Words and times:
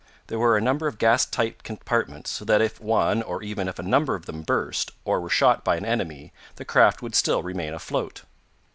There 0.29 0.39
were 0.39 0.57
a 0.57 0.61
number 0.61 0.87
of 0.87 0.97
gas 0.97 1.27
tight 1.27 1.61
compartments, 1.61 2.31
so 2.31 2.43
that 2.45 2.59
if 2.59 2.81
one, 2.81 3.21
or 3.21 3.43
even 3.43 3.67
if 3.67 3.77
a 3.77 3.83
number 3.83 4.15
of 4.15 4.25
them 4.25 4.41
burst, 4.41 4.89
or 5.05 5.21
were 5.21 5.29
shot 5.29 5.63
by 5.63 5.75
an 5.75 5.85
enemy, 5.85 6.33
the 6.55 6.65
craft 6.65 7.03
would 7.03 7.13
still 7.13 7.43
remain 7.43 7.75
afloat. 7.75 8.23